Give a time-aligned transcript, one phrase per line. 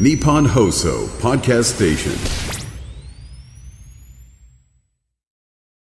[0.00, 2.12] Nippon Hoso Podcast Station.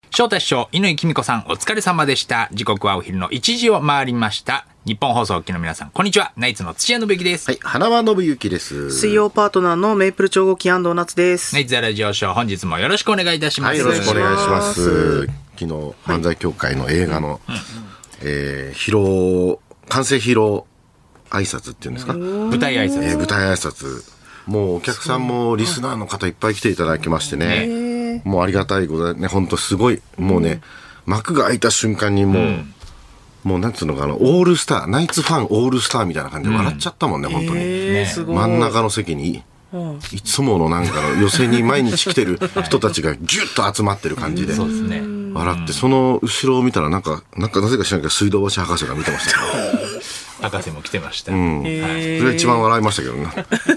[0.09, 2.49] 翔太師匠、乾きみ子さん、お疲れ様でした。
[2.51, 4.65] 時刻はお昼の1時を回りました。
[4.85, 6.33] 日本放送機の皆さん、こんにちは。
[6.35, 7.51] ナイツの土屋信之です。
[7.51, 8.89] はい、花輪信之です。
[8.89, 11.53] 水曜パートナーのメイプル超合金安藤夏です。
[11.53, 13.69] ナイツザラジオショー、本日もよろしくお願いいたします。
[13.69, 14.81] はい、よろしくお願いします。
[14.81, 15.65] お昨日、
[16.07, 17.39] 漫才協会の映画の、
[18.23, 19.59] えー、披露、
[19.89, 20.63] 完成披露
[21.31, 23.03] 挨拶っていうんですか、舞台挨拶。
[23.03, 24.03] えー舞台挨拶。
[24.47, 30.61] もうお客さんもリスナーの方いっぱい来ていただきましてね、もうありがたいことでね、本当すごい、もうね、
[31.05, 32.65] 幕が開いた瞬間にもう、
[33.43, 37.59] もうなんつうのかな、オールスター、ナイツファンオールスターみたいな感じで笑っちゃったもんね、本当に。
[37.59, 38.33] えー。
[38.33, 39.43] 真ん中の席に、
[40.11, 44.53] いつものなんかの寄席に毎日来てる 人たちがギュッと集まってる感じで。
[45.33, 49.79] 笑って、その後ろを見たらなんか、なんかなぜか知らないけど水道橋博士が見てましたよ。
[50.41, 51.31] 博士も来てました。
[51.31, 51.63] うん。
[51.65, 53.27] えそれが一番笑いましたけどね。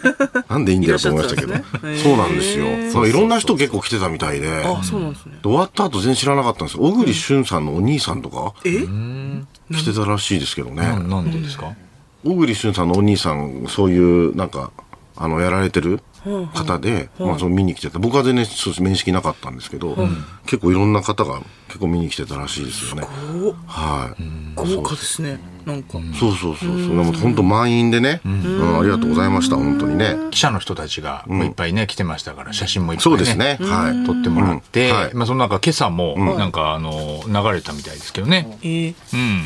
[0.49, 1.55] なんでいいんだよと思いましたけど。
[2.03, 2.65] そうなんですよ。
[2.67, 4.65] なんかいろんな人結構来てたみたいで。
[4.65, 5.39] あ、そうなんですね。
[5.43, 6.83] 終わった後全然知らなかったんですよ。
[6.85, 8.87] 小栗旬さんのお兄さんとかえ？
[9.75, 10.83] 来てたらしいですけどね。
[10.83, 11.73] ななんでですか？
[12.25, 14.71] 小栗旬さんのお兄さん、そういう、なんか、
[15.17, 16.01] あの、やられてる
[16.53, 17.99] 方で、まあ、その見に来てた。
[17.99, 19.97] 僕は全然そう面識なかったんですけど、
[20.47, 23.07] 結構いろんな方が結構見に来てたらしいですよね。
[23.67, 24.23] はい。
[24.55, 25.39] 豪華ですね。
[25.67, 25.99] なんか。
[26.19, 26.77] そうそうそうそう。
[26.77, 30.17] でも本当満員でね、うん、ありがとうございました、本当にね。
[30.31, 33.03] 記者の人たちがもういっぱいね、来てましたから、写真もいっぱいね。
[33.03, 33.59] そうですね。
[33.61, 34.07] はい。
[34.07, 38.59] 撮ってもらって、うんはいまあその中今朝もなんかあの流れたみたいですけどね。
[38.63, 39.43] えー、うん。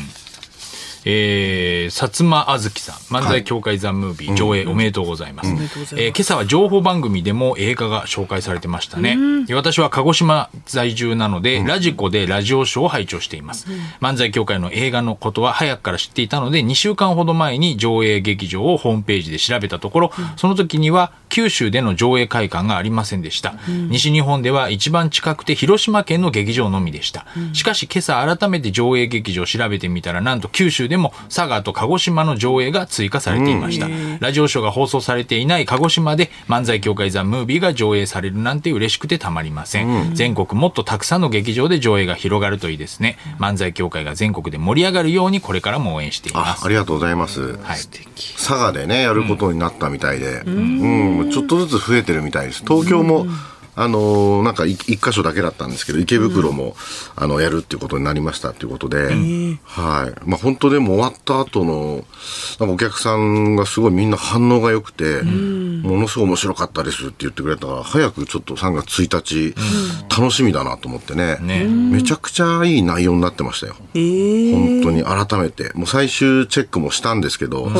[1.05, 4.35] えー、薩摩あずきさん、漫才協会ザ・ムービー。
[4.35, 5.49] 上映おめでとうございます。
[5.95, 9.17] えー今朝は情報番組でも映画が紹介されてましたね。
[9.45, 13.67] で私は鹿児島在住なので、ラジコでラジオショーを拝聴しています。
[14.01, 23.55] 漫才協会の映画のことは早くから知っていたので、2週間ほど前に上映劇場をホームページで調べたところ、その時には九州での上映会館がありませんでした。
[23.89, 27.25] 西日本では一番近くて広島県の劇場のみでした。
[27.53, 33.87] しかし今朝改めて上映劇場を調べてみたら、なんと九州でも佐賀と鹿児島の上映が追加されていました。
[34.19, 40.15] ラジオショーが放送されていない鹿児島で漫才協会ザ・ムービーが上映されるなんて嬉しくてたまりません。
[40.15, 43.17] 全国もっとたくさんの劇場で上映が広がるといいですね。
[43.39, 46.65] 漫才協会が全国で盛り上がるようにこれからも応援していまあ、す。
[46.65, 47.57] ありがとうございます。
[47.57, 47.79] はい。
[48.35, 52.63] 佐賀でね、やることになったみたいで、うん、ちょっとずつ増えてるみたいです。
[52.65, 53.27] 東京も、
[53.81, 56.75] あのーなんかい一箇所だけだったんですけど、池袋も、
[57.15, 59.07] あの、やるっていうことになりましたっていうことで、
[59.63, 60.29] はい。
[60.29, 62.03] まあ本当でも終わった後の、
[62.59, 69.55] なんかお客さんがすごいみんな反応が良くて、ものすごい面白かったですって言ってくれたから、早くちょっと3月1日、
[70.09, 71.63] 楽しみだなと思ってねね。
[71.65, 73.75] めちゃくちゃいい内容になってましたよ。
[73.93, 77.71] えー、本当に改めて、もう最終チェックもしたんですけど、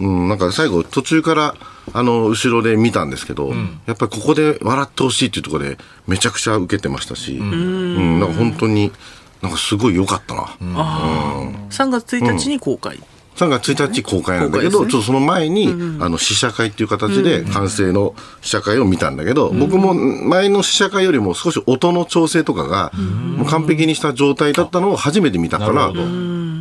[0.00, 1.54] うん、なんか最後途中から、
[1.92, 3.52] あの、後ろで見たんですけど、
[3.86, 8.92] やっぱりここで笑ってほしいっていうところでめちゃくちゃ受けてましたし、うん、なんか本当に、
[9.42, 10.42] なんかすごい良かったな。
[11.70, 12.98] 3月1日に公開。
[13.38, 15.68] 3月1日公開なんだけど、ねちょっとその前に、
[16.00, 22.90] あの、試写会っていう形で完成の試写会を見たんだけど、僕も前の試写会よりも少し音の調整とかが、
[23.36, 25.92] もう完璧にした状態だったのを初めて見たから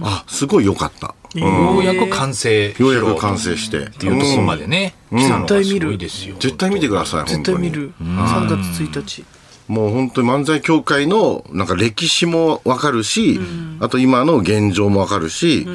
[0.03, 1.15] あ、すごい良かった。
[1.35, 2.75] ようやく完成。
[2.77, 3.79] ようやく完成して。
[3.79, 6.35] っていうところまでね、来たのがすごいですよ。
[6.39, 7.57] 絶対見てください、絶本当に。
[7.57, 7.93] 対見る。
[8.01, 9.25] 3月1日。
[9.67, 13.39] もう本当に漫才協会のなんか歴史もわかるし、
[13.79, 15.67] あと今の現状もわかるし、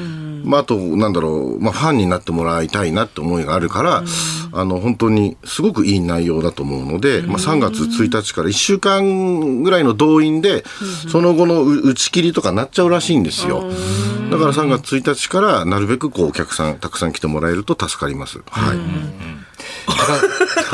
[0.43, 4.03] まああとなんだろう、まあファンになってもらいたいなって思いがあるから、
[4.51, 10.63] あの本当にすごくいい内容だと思うので、まあ3月1日から1週間ぐらいの動員で、
[11.09, 13.63] その後のう打ち切りとかなっちゃうらしいんですよ。
[14.31, 18.39] だから3月1日からなるべくこうお客さんたくさん来てもらえると助かります。
[18.49, 18.77] はい。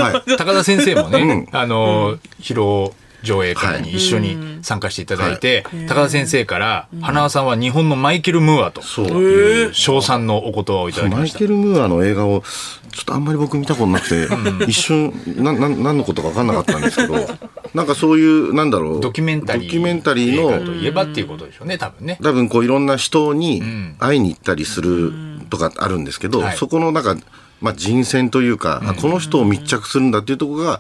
[0.01, 0.37] はい。
[0.37, 2.93] 高田先生もね、あの、披露
[3.23, 8.81] 上映会に一緒に参加していただいて、高田先生から、花輪さんは日本のマイケル・ムーアと。
[9.19, 11.39] いう称賛のお言葉をいただきました。
[11.39, 12.43] マイケル・ムーアの映画を
[12.91, 14.27] ちょっとあんまり僕見たことなくて、
[14.65, 17.15] 一瞬なな何のことか分かんなかったんですけど
[17.73, 18.99] なんかそういうなんだろう。
[18.99, 19.63] ドキュメンタリー。
[19.65, 22.19] ドキュメンタリーのといえばっていうことでしょうね、多分ね。
[22.21, 23.61] 多分こういろんな人に
[23.99, 25.13] 会いに行ったりする
[25.49, 26.57] とかあるんですけど、はい。
[26.57, 27.15] そこのなんか、
[27.61, 30.79] まあ、人選というか、あこの人を密着するんだっていうところが、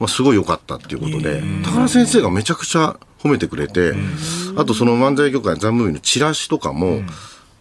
[0.00, 3.92] まあ、すごい良かったっていうことで、高田先生がめちゃくちゃ褒めてくれて、
[4.56, 7.02] あとその漫才協会ザ・ムービーのチラシとかも、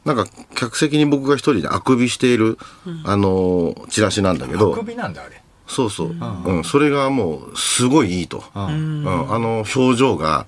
[0.06, 0.26] なんか
[0.56, 2.58] 客席に僕が一人であくびしている、
[3.04, 5.42] あのチラシなんだけど首なんだ、あれ。
[5.70, 6.16] そうそう。
[6.46, 8.44] うん、それがもう、すごいいいと。
[8.56, 10.48] うん、あの表情が、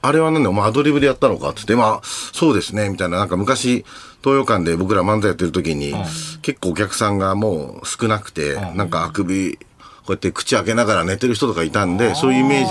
[0.00, 3.84] あれはなんだよ、お前アドリブでやったのかってって、まあ、そうですね、みたいな、なんか昔、
[4.22, 5.94] 東洋館で僕ら漫才やってる時に、
[6.40, 9.64] 結構お客さんがもう少なくて、なんかあくび、こ
[10.08, 12.68] うやって口開けながら寝てる人とかいたんで、そういうイメー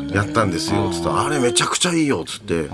[0.00, 2.68] ジでやったんですよ、つって、あれめちゃくちゃいいよ、つって、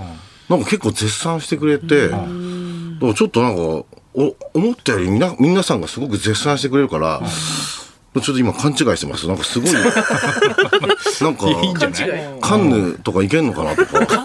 [0.49, 9.27] なんか結構絶賛してくれて、ちょっとなんか、お思ったよりみな皆さんがすごく絶賛してくれるから、ちょっと今勘違いしてます。
[9.27, 12.07] なんかすごい、 なんか、いいんじゃない？
[12.41, 14.23] カンヌとか行けんのかなとか。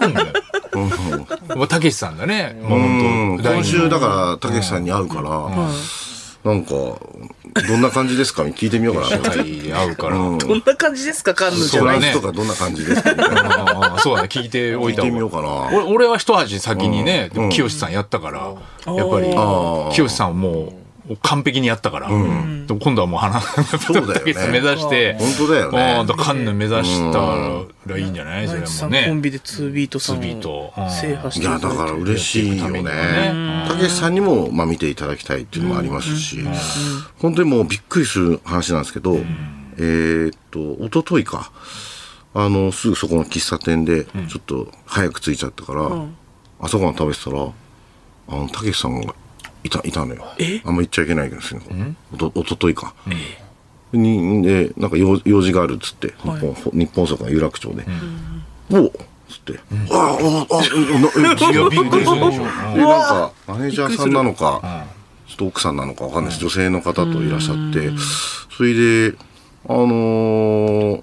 [1.55, 2.59] もうたけしさんだね。
[2.67, 6.73] 今週だから、たけしさんに会うから、なんか、
[7.67, 8.43] どんな感じですか？
[8.43, 9.07] 聞いてみようかな。
[9.07, 9.71] と思って。
[9.71, 10.15] はい、合うから。
[10.15, 11.33] どんな感じですか？
[11.33, 13.11] カンヌじゃフランないとかどんな感じですか？
[13.11, 15.07] みたいなああそうだね、聞いておいた方が。
[15.07, 15.67] 聞いてみようかな。
[15.77, 19.33] 俺俺は一味先にね、でも清さんやったから、やっぱり
[19.93, 20.73] 清さんはもう、
[21.21, 24.13] 完璧にやったから、でも今度はもう花、そうだよね。
[24.15, 25.79] たけしさん目指して、本当だよね。
[25.79, 27.19] ああカンヌ目指した
[27.85, 28.47] らいいんじゃない？
[28.47, 29.05] それもね。
[29.05, 30.73] んコンビで2ビートさんをツービート。
[30.75, 30.89] うん。
[30.89, 32.81] 制覇していや、だから嬉しいよね。
[32.83, 33.67] は。
[33.69, 36.39] たけしさんにも、まあ見ていただきたいっていうのもありますし、
[37.19, 39.15] 本当にもうびっくりする話なんですけど、
[39.77, 41.51] えーっと、一昨日か、
[42.33, 45.89] あの、すぐそこの喫茶店で、ちょっと早く着いちゃったから、
[46.59, 47.47] 朝ごはん食べてたら、
[48.27, 49.13] あの、たけしさんが
[49.65, 50.23] いた、いたのよ。
[50.63, 51.61] あんま言っちゃいけないけどですね。
[52.13, 52.93] おと、一昨日か。
[53.93, 57.83] に、で、なんか用用事があるっつって、日本、日本そこの有楽町で。
[58.71, 58.91] おっ
[59.27, 59.59] つって、
[59.91, 60.61] ああ、ああ、あ、
[61.19, 62.43] なえ いやびっくりするでしょ。
[62.75, 64.85] でなんかマネージャーさんなのか、
[65.27, 67.89] ちょっと奥さんなのかわかんないです、女性の方といらっしゃって、
[68.55, 68.73] それ
[69.09, 69.15] で、
[69.67, 71.01] あのー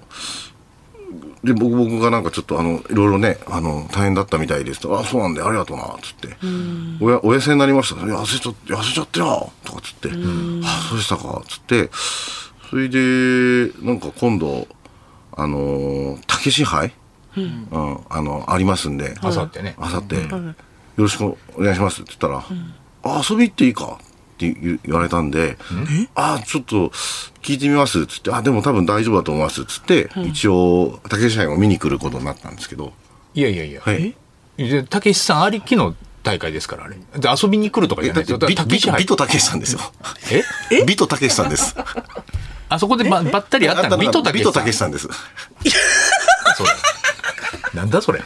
[1.43, 6.35] で僕僕がなんかちょっとあのいろいろねあの大変だったみたいですと「あそうなんでありがとうな」っつって
[7.03, 8.01] 「おやお痩せになりました。
[8.01, 10.09] 痩せちゃ痩せちゃってよ」とかっつって
[10.63, 11.89] 「あそうでしたか」っつって。
[12.73, 14.67] それでなんか今度
[15.37, 16.91] あのー竹支配、
[17.37, 17.67] うん、
[18.09, 19.13] あのありますんで。
[19.21, 19.75] あさってね。
[19.77, 20.23] あさって、よ
[20.97, 22.43] ろしくお願いしますって言ったら、
[23.03, 23.99] あ、遊び行っていいか
[24.33, 25.57] って言言われたんで、
[26.15, 26.89] あ、ちょっと
[27.41, 32.93] 聞いてみますっつって、あ、でも多分大丈夫だと思いますっつって、一応、竹下を見に来ることになったんですけど、
[33.33, 33.81] いやいやいや。
[33.81, 34.15] はい。
[34.57, 36.95] でたけしさんありきの大会ですから、あれ。
[36.95, 38.37] で遊びに来るとかじゃないですよ。
[38.37, 38.55] ビ
[39.05, 39.79] トたけしさんですよ。
[40.71, 40.85] え？
[40.85, 41.75] ビトたけしさんです。
[42.69, 43.97] あそこでばばったり会ったの？
[43.97, 44.31] ビトた
[44.63, 44.91] けしさん。
[44.91, 45.09] です。
[47.73, 48.21] なんだそれ。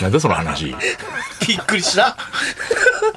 [0.00, 0.74] なんだその話。
[1.46, 2.16] びっくりした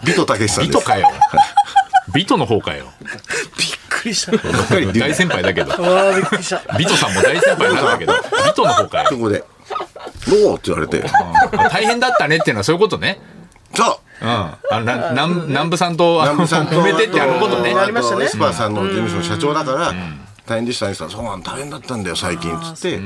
[0.06, 0.78] ビトたけしさんです。
[0.78, 1.12] ビトかよ。
[2.14, 2.92] ビトの方かよ。
[3.02, 5.72] びっくりしたばっかり大先輩だけど。
[5.82, 8.14] わあびっくりしたビトさんも大先輩なんだけど、
[8.46, 9.18] ビトの方かよそ。
[9.18, 9.44] こで、
[10.28, 10.56] どう？
[10.56, 11.08] って言われて、うん
[11.70, 13.20] 大変だったねっていうのはそういうことね。
[13.76, 14.30] そううん。
[14.30, 17.74] あな南南部さんとあの南部さんと揉めてってあのことね。
[17.74, 19.94] なりましたねエスパーさんの事務所の社長だから、
[20.46, 23.00] 大変でしたねそうなん大変だったんだよ最近」っつって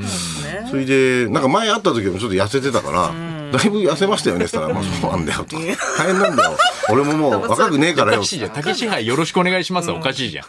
[0.68, 3.10] それでなんか前会った時もちょっと痩せてたから
[3.52, 5.56] 「だいぶ痩せましたよね」って言ったら「まあそうなんだよ」と
[5.98, 6.56] 「大変なんだよ。
[6.90, 8.18] 俺ももう 若くねえからよ。
[8.18, 8.50] おか」しいじゃん。
[8.50, 10.44] 竹支配よろしくお願いしますはおかしいじゃん。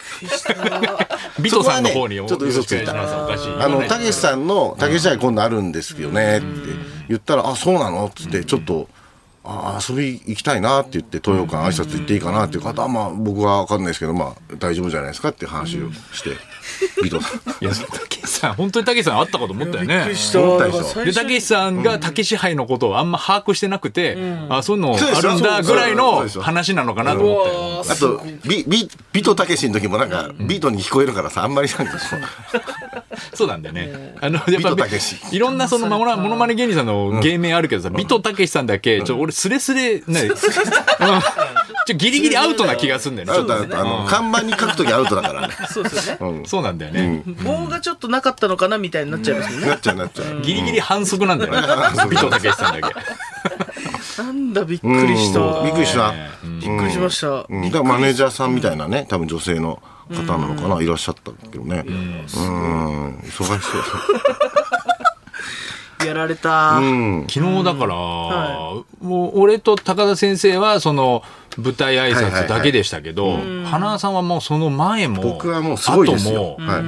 [1.42, 2.92] ビトさんの方にねちょっと嘘ついた。
[2.92, 6.38] あの、たけしさんの、たけし愛今度あるんですよね。
[6.38, 6.46] って
[7.08, 8.06] 言ったら、あ、そうなの？
[8.06, 8.88] ってって、ちょっと、
[9.42, 16.36] あ遊び行きたいなって言って、東洋館挨拶行っていいかなっていう方は、まあ、僕は分かんないですけど、まあ、大丈夫じゃないですかって話をして、
[17.02, 17.64] ビトさん。
[17.64, 19.94] いや、たけしさん、本当にたけしさん会ったこと思ったよね。
[19.96, 20.16] びっくり。
[20.16, 20.40] した。
[20.40, 24.16] 思ったでたけしさんがたけし杯のことをあんま把握してなくて、
[24.48, 27.90] あ、そういうのあるんだぐらいそうの話なのかなと思ったよ。
[27.90, 32.60] あと、ビ、ビ、ビトたけしの時もなんか、ビートに聞こえるからさ、あんまりなんかこう、
[33.36, 34.14] そうなんだよね。
[34.20, 40.30] あの、やっビトぱたけし、いろんなその、モノモノマネ芸人さんの芸名あるけどさ、ビトたけしさんだけ、ちょ、俺スレスレ、ね、 うん
[41.86, 43.32] ちょ、ギリギリアウトな気がするんだよね。
[43.32, 45.54] アちょっとウトアウト、あの、看板に書く時アウトだからね。
[45.72, 46.42] そうですよね。
[46.46, 47.22] そうなんだよね。
[47.42, 49.60] 棒がちょっとなかったのかなみたいになっちゃいますもん。
[49.62, 50.42] ねなっちゃうなっちゃう。
[50.42, 51.60] ギリギリ反則なんだよね。
[52.10, 52.94] ビトたけしさんだけ。
[54.22, 55.40] なんだびっくりした。
[55.40, 55.64] うん。
[55.64, 56.12] びっくりした。
[56.12, 56.18] び
[56.76, 57.46] っくりしました。
[57.48, 57.62] うん。
[57.62, 61.84] だからマネージャーさんみたいなね、多分女性の方なのかな、いらっしゃったけどね。
[61.86, 63.60] うん、忙しそう。
[66.06, 66.78] やられた。
[66.78, 67.26] うん。
[67.28, 71.22] 昨日だから、はもう俺と高田先生はその
[71.56, 76.56] 舞台挨拶だけでしたけど、花さんはもうその前も僕はもうすごいですよ。
[76.58, 76.82] 後もはい。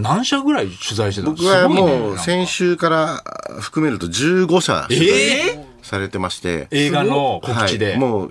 [0.00, 1.34] 何社ぐらい取材してたの？
[1.34, 3.22] 僕はもう先週から
[3.60, 8.30] 含めると15社取材えされてまして、映画の告知で、はい、もう、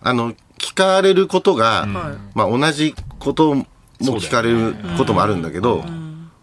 [0.00, 1.86] あの、聞かれることが、
[2.34, 3.66] まあ同じことも
[4.00, 5.84] 聞かれることもあるんだけど、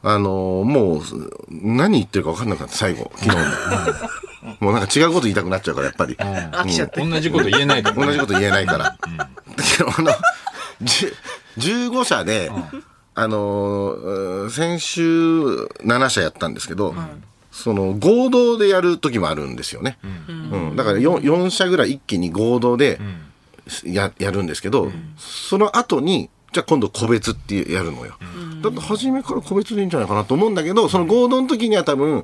[0.07, 1.01] あの、もう、
[1.49, 3.43] 何言ってるか分かんなかった、最後、昨日に。
[4.59, 6.13] もうなんか違うこと言いたくなっちゃうから、やっぱり。
[6.13, 7.01] 飽きちゃって。
[7.07, 8.83] 同じこと言えないと思う同じこと言えないから。
[8.85, 8.97] だ
[9.77, 10.11] けど、あの、
[10.83, 11.13] じゅ
[11.57, 12.51] 15社で、
[13.15, 15.01] あのー先週
[15.83, 16.93] 7社やったんですけど、
[17.51, 19.97] その合同でやる時もあるんですよね。
[20.27, 20.75] うん。
[20.75, 22.99] だから 4, 4社ぐらい一気に合同で
[23.85, 28.15] ややるんですけど、その後に、じゃあ今度個別ってやるのよ。
[28.61, 32.23] だって初めから個別でいいんじゃないかなと思うんだけど、その合同の時には多分、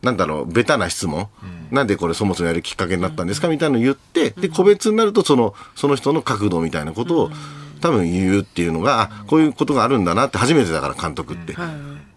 [0.00, 1.28] なんだろう、ベタな質問、
[1.72, 7.30] なんでこれそもそもやるきっかけになったんですかみたいなのを言って、で、個別になるとその、その人の角度みたいなことを
[7.80, 11.56] 多分言うっていうのが、あこういうことがあるんだなって初めてだから監督って。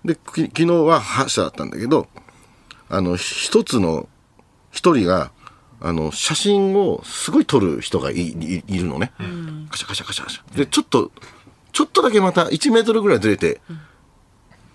[0.06, 2.08] で、き昨日は8社だったんだけど、
[2.88, 4.08] あの、一つの、
[4.70, 5.32] 一人が、
[5.80, 9.12] あの、写真をすごい撮る人がいいいるのね。
[9.70, 10.58] カシャカシャカシャカシャ。
[10.58, 11.12] で、ちょっと、
[11.78, 13.62] ちょっとだけまた1メートルぐらいずれて、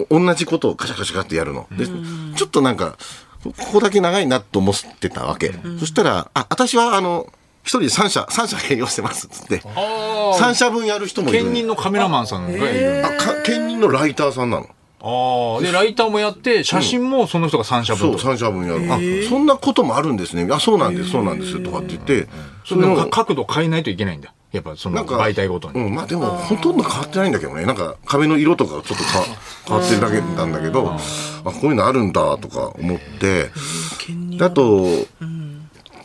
[0.08, 1.66] 同じことをカシャカシャカってやるの。
[1.72, 1.88] で、
[2.36, 2.96] ちょっとなんか、
[3.42, 5.52] ここだけ長いなと思ってたわけ。
[5.80, 7.26] そしたら、あ、私はあの、
[7.64, 9.26] 一人で3社、三社営業してます。
[9.26, 11.40] っつって、あ3社分やる人もいる。
[11.42, 13.04] 兼任のカメラマンさんがいる。
[13.04, 14.68] あ、か兼任のライターさんなの。
[15.02, 15.60] ああ。
[15.60, 18.30] で、ライターもやって、写真もその人が3社そう、分とか。
[18.30, 18.92] 三社分やる。
[18.92, 20.48] あ、そんなこともあるんですね。
[20.52, 22.28] あ、そうなんです、そうなんです、とかって言って、
[22.64, 24.32] それでもか角度変えないといけないんだ。
[24.52, 25.80] やっぱその媒体ごとに。
[25.80, 27.64] うん、まあでも、ほとんど変わってないんだけどね。
[27.64, 29.00] なんか、壁の色とかちょっとか
[29.66, 30.98] 変わってるだけなんだけど、あ、
[31.50, 33.50] こういうのあるんだ、とか思って、
[34.36, 34.86] だと、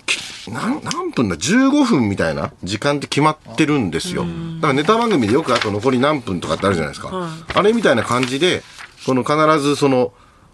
[0.06, 4.24] き何何分だ ?15 分みたいな時間って決まってるんですよ。
[4.24, 7.30] だからネタ番組でよくあと残り何分とかってあるじゃないですか。
[7.54, 8.64] あれみたいな感じで、
[9.06, 10.14] この必ずその、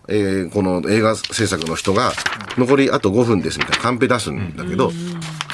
[0.09, 2.11] えーこの映画制作の人が、
[2.57, 4.91] 残りあと5分ですみたいなカンペ出すんだけど、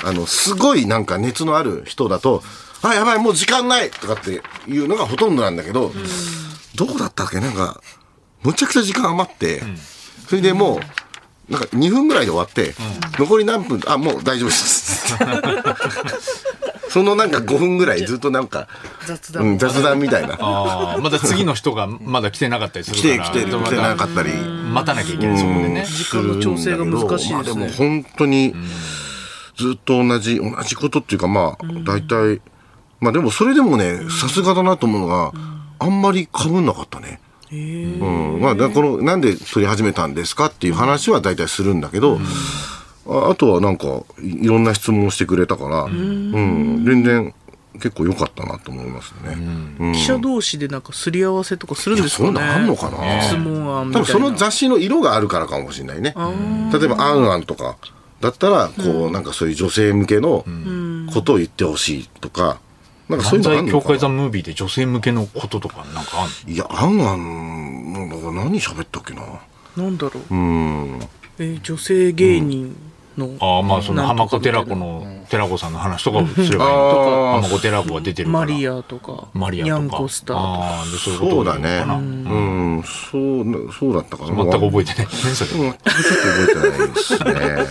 [0.03, 2.41] あの、すごいなんか熱のある人だと、
[2.81, 5.91] あ、やばい、もう時間ないとかっていうのがほとんどなんだけど、
[6.75, 7.39] どうだったっけ？
[7.39, 7.81] なんか、
[8.43, 9.61] むちゃくちゃ時間余って、
[10.27, 10.79] それでも
[11.49, 12.73] う、なんか2分ぐらいで終わって、
[13.19, 15.13] 残り何分、あ、もう大丈夫です。
[16.89, 18.67] そのなんか5分ぐらいずっとなんか、
[19.05, 19.43] 雑談。
[19.43, 20.37] うん、雑談みたいな。
[21.01, 23.29] まだ次の人がまだ来てなかったりする来から。
[23.29, 24.31] て来て来てなかったり。
[24.33, 25.85] 待たなきゃいけない、そこでね。
[25.85, 28.53] 時間の調整が難しいですねまあでも本当に、
[29.57, 32.41] ずっと同じ、同じことっていうかまあ、大体、
[32.99, 35.31] まあでもそれでもね、さすがだなと思うのが、
[35.79, 37.19] あんまり被んなかったね。
[37.51, 38.39] うん。
[38.41, 42.19] まあ、だこの、なんで撮り始めたんですかっていう話は大体するんだけど、
[43.09, 47.33] ああとはなんかい、いろんな質問をしてくれたから、うん、全然
[47.73, 49.33] 結構良かったなと思いますね。
[49.79, 52.27] うん記者同士でなんかすり合わせとかするんですかね。
[52.27, 54.07] そういうのあんのかな質問案みたいな。
[54.07, 56.13] 多分その雑誌の色があるからかもしれないね。
[56.73, 57.77] 例えば、アンアンとか、
[58.21, 60.43] だったら、こう、なんかそういう女性向けの
[61.13, 62.59] ことを言ってほしいとか、
[63.07, 66.53] なんかそう犯いうのあ罪協会ザるのかなムービーで女性向けのこととかなんかあんの？
[66.53, 69.21] いや、アンアン、なんか何喋ったっけな。
[69.77, 70.33] なんだろう。
[70.33, 70.99] うん。
[71.39, 72.75] えー女性芸人
[73.17, 73.29] の。
[73.39, 78.45] ああ、まあその浜子寺子の寺子さんの話とかをすればいいのあー浜子寺子が出てるから。
[78.45, 79.27] マリアとか。
[79.33, 79.79] マリアとか。
[79.79, 80.49] ニャンコスターとか。
[80.49, 81.83] ああ、でそういうことそうだね。
[81.87, 84.35] うん、そうな、そうだったかな。
[84.35, 85.07] 全く覚えてない。
[85.23, 85.51] 何それ。
[85.51, 85.91] 全く覚
[86.43, 87.23] えてないです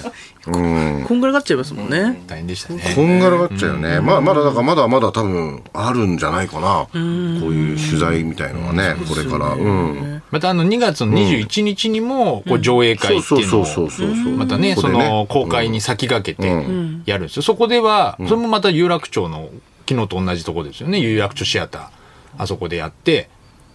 [0.04, 0.12] ね。
[0.46, 1.04] うん。
[1.06, 2.22] こんがらがっちゃいますもんね。
[2.26, 2.82] 大変でしたね。
[2.94, 4.00] こんがらがっちゃうよね。
[4.00, 6.86] まあ、まだ、だからまだまだ多分あるんじゃないかな。
[6.90, 9.54] こういう取材みたいのはね、これから。
[9.54, 10.17] うん。
[10.30, 14.36] またあの2月の21日にもこう上映会ってそういうのを。
[14.36, 17.42] またね、その公開に先駆けてうやるんですよ。
[17.42, 19.48] そこでは、それもまた有楽町の
[19.88, 20.98] 昨日と同じとこですよね。
[20.98, 21.88] 有楽町シアター。
[22.38, 23.30] あそこでやって、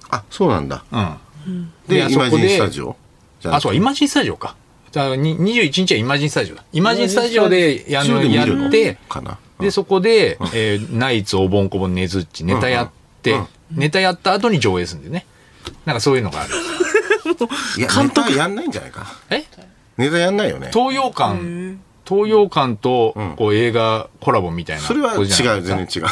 [0.09, 0.85] あ、そうなんだ。
[0.91, 1.71] うん。
[1.87, 2.95] で、あイマジンそこでスタジオ？
[3.41, 4.55] じゃなあ、そう、イマジンスタジオか。
[4.91, 6.63] じゃあ、に21日はイマジンスタジオだ。
[6.71, 8.09] イマジンスタジオでやる
[8.55, 9.39] のって、かな。
[9.59, 12.89] で、そこで、えーナイツおぼんこぼんねずっちネタやっ
[13.21, 15.25] てうんうん、ネタやった後に上映するんでね。
[15.85, 16.53] なんかそういうのがある。
[17.77, 19.05] いや、ネタやんないんじゃないか。
[19.29, 19.45] え？
[19.97, 20.71] ネタやんないよね。
[20.73, 21.77] 東洋館、
[22.07, 24.81] 東洋館とんこう映画コラボみたいな。
[24.81, 26.03] それは違う、全然違う。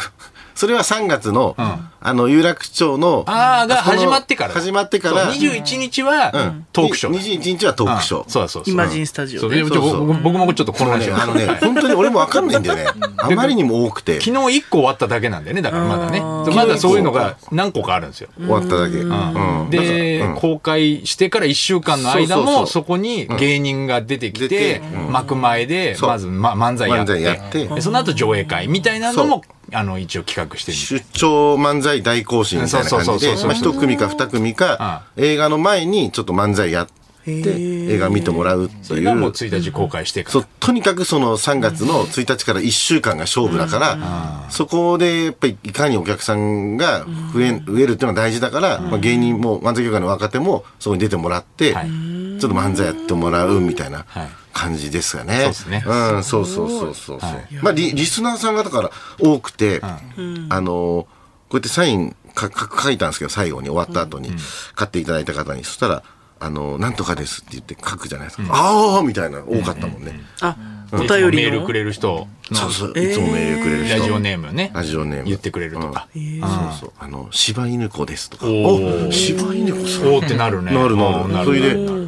[0.56, 1.92] それは3月の、ん。
[2.04, 4.54] あの、有楽町の、ああ、が始まってから。
[4.54, 6.66] 始まってから、そう21日はうん。
[6.74, 7.38] トークショー。
[7.40, 8.24] 21日はトークショー。
[8.24, 8.30] うん。
[8.30, 8.74] そうそうそう。
[8.74, 9.64] イマジンスタジオそうで。
[9.64, 9.90] でちょそう。
[9.92, 12.86] そう僕僕もちょっと混もうね、乱してますあのね、本当に俺もわかんないんだよね。
[13.18, 16.22] あまりにも多くて、終昨日1個終わっただけなんでね、だからまだね。
[16.22, 18.30] まだそういうのが何個かあるんですよ。
[18.48, 18.98] わっただけ。
[18.98, 19.70] うん。
[19.70, 22.68] で、公開してから1週間の間も、そうそうそう。
[22.68, 25.12] そこに芸人が出てき出てて、うん。
[25.12, 27.76] 幕前で、まず、ま、漫才やっ漫才やてって。
[27.76, 29.44] でその後上映会みたいなのも、
[29.74, 36.92] あの、一応企画してる出張漫才大行進みたいな感じで、一組か二組か、映画の前にちょっと漫才やって、
[37.26, 39.32] 映画見てもらうってそれがもういう。
[39.32, 40.34] 1日公開してから。
[40.34, 51.88] そう、とにかくその3月の1日から1週間が勝負だから、そこでやっぱりいかにお客さんが増え、増えるっていうのは大事だから、まあ芸人も漫才協会の若手もそこに出てもらって、はい。
[51.88, 54.06] ちょっと漫才やってもらうみたいな。
[54.08, 55.36] はい感じですかね。
[55.36, 57.30] そうですねうん、そうそうそうそうそう。
[57.32, 61.08] はいまあリ、リスナーさんがだから多くて、あの、こ
[61.52, 64.34] うやってサインかか書いたんですけど、最後に終わった後に、
[64.76, 66.04] 買っていただいた方に、そしたら、
[66.40, 68.44] あの、なんとかですって言って書くじゃないですか。
[68.50, 70.22] ああみたいな、多かったもんね。
[70.42, 70.56] あ、
[70.92, 74.00] お便りのメールくれる人のそうそう、いつもメールくれる人。
[74.00, 74.72] ラジオネームね。
[74.74, 76.08] ラジオネーム言ってくれるとか。
[76.14, 76.24] そう
[76.80, 76.94] そう。
[77.00, 78.48] あの、柴犬子ですとか。
[78.48, 80.08] おお柴犬子さん。
[80.08, 80.74] おーってなるね。
[80.74, 81.46] なるなる。
[81.46, 82.01] それで、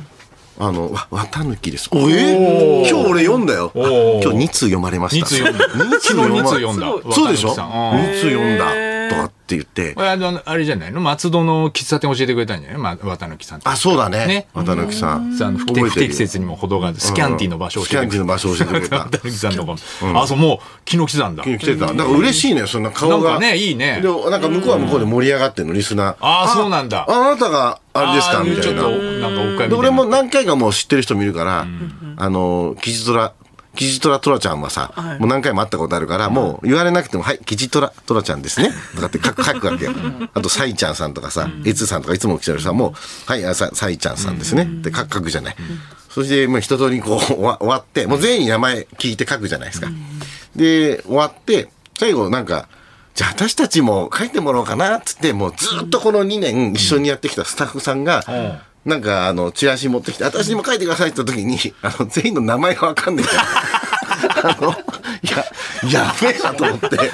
[0.65, 1.89] あの、わ、綿抜きです。
[1.91, 3.71] おえ今日俺読んだよ。
[3.75, 5.25] 今日2通読まれました。
[5.25, 5.67] 二通読んだ。
[5.67, 7.13] 2通読んだ。
[7.13, 8.92] そうでしょ渡辺さんうん ?2 通読んだ。
[9.13, 11.01] とかって言ってあの、あれじゃないの？
[11.01, 12.77] 松戸の喫茶店教えてくれたんじゃない？
[12.79, 13.61] ま、渡辺さん。
[13.63, 14.47] あ、そうだねね。
[14.53, 15.31] 綿抜きさん。
[15.57, 19.17] 不適切にも程があるスキャンティの場所をスキャンティの場所を教えてくれた渡。
[19.17, 19.75] 辺さんのとこ。
[20.19, 21.43] あ、そう、もう、昨日来てたんだ。
[21.43, 21.87] 来てた。
[21.87, 23.31] だから嬉しいのよ、そんな顔が。
[23.31, 23.99] なんかね、いいね。
[24.01, 26.15] でも、なんか向こうは向こうで盛り上がってんの、リスナー。
[26.19, 28.63] あーそうなんだああなたが、あれですかみたいな。
[28.63, 29.67] ちょっと、なんかおっかいみたいな。
[29.67, 31.67] で俺も何回かもう知ってる人見るから、
[32.17, 33.33] あの、キジトラ、
[33.75, 38.71] キジトラトラちゃんはさ、はいもう何回も会ったことあるから、もう言われなくても、はい、キジトラトラちゃんですね。
[38.95, 39.91] とかって書く書くわけよ。
[40.33, 42.93] あと、サイちゃんさんとかさ、エツさんとかいつも来てるさ、もう、
[43.25, 44.63] はい、あさサイちゃんさんですね。
[44.63, 45.55] って書く書くじゃない。
[46.09, 49.89] そして、まあ一通りこう終わって、もう全員に名前聞いて書くじゃないですか。
[50.55, 52.67] で、終わって、最後なんか、
[53.15, 58.23] じゃあ私たちも書いてもらおうかなっつって、もうずっとこの2年一緒にやってきたスタッフさんが、
[58.85, 63.43] なんかあの、チラシ持ってきて、私にも書いてくださいって言った時に、 あの、全員の名前がわかんないから。
[64.43, 64.71] あの、
[65.21, 65.45] いや、
[65.89, 67.11] やべえなと思って。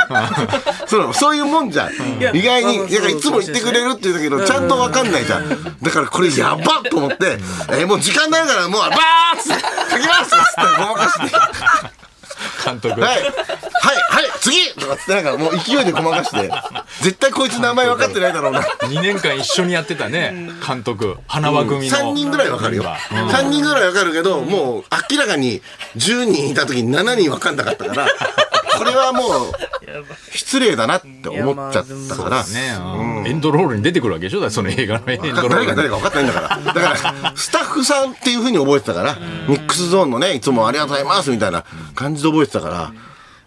[0.87, 2.19] そう、そういうもんじゃん。
[2.19, 5.77] や意外に、まあまあなんかいつも言ってくれるって言うんだけど、ちゃんとわかんないじゃん。
[5.81, 7.37] だからこれやばっと思って、
[7.71, 11.99] え、もう時間になるからもう、バーッつって、書きますっつってごまかして。
[12.65, 13.01] 監督。
[13.01, 13.31] はい、はい、
[14.19, 14.73] はい、次！
[14.73, 16.51] とかつってなんかもう勢いでごまかして、
[17.01, 18.59] 絶対こいつ名前分かってないだろうな。
[18.61, 21.15] 2年間一緒にやってたね、監督。
[21.27, 21.97] 花輪組の。
[21.97, 22.83] 3人ぐらい分かるよ。
[22.83, 23.27] うん。
[23.29, 25.61] 3人ぐらい分かるけど、もう明らかに
[25.95, 28.07] 10人いた時に7人分かんなかったから、
[28.77, 29.51] これはもう
[30.33, 32.43] 失礼だなって思っちゃったから。
[32.43, 33.27] ね、うん。
[33.27, 34.49] エンドロールに出てくるわけでしょ？
[34.49, 36.73] その映画のエンドロール誰が誰か分かってないんだから。
[36.73, 39.15] だから、スタッフさんっていうふうに覚えてたから、
[39.47, 41.63] ミックスゾーンのね、いつもありがとうございますみたいな
[41.95, 42.91] 感じで覚えてたから、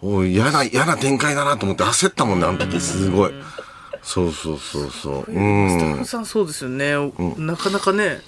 [0.03, 3.31] おい、嫌な、嫌な展開だなと思って焦ったもんね、あの時、すごい。
[4.01, 5.31] そうそうそうそう。
[5.31, 6.05] うん。
[6.05, 8.19] さんそうですよね、おなかなかね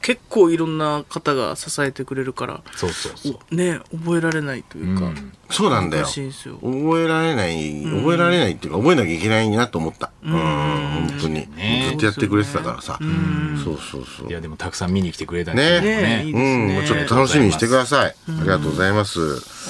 [0.00, 3.54] 結構いろんな方が支えてくれるからそうそうそう。
[3.54, 5.12] ね覚えられないというか、
[5.48, 6.04] そうなんだよ。
[6.04, 10.10] 難しいんですよ覚えられない、覚えられないっていうか、覚えなきゃいけないなと思った。
[10.24, 11.46] うん、本当に。
[11.90, 12.98] ずっとやってくれてたからさ。
[13.62, 14.32] そうそうそうい。
[14.32, 18.16] や、でもたくさん見に来てくれたんねねいいですうん、ねもうちょっと楽しみにしてください。
[18.28, 19.61] ありがとうございます。